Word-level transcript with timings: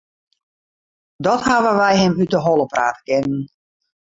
Dat 1.25 1.41
hawwe 1.49 1.71
wy 1.79 1.91
him 2.01 2.13
út 2.23 2.33
'e 2.35 2.39
holle 2.45 2.65
prate 2.73 3.01
kinnen. 3.07 3.41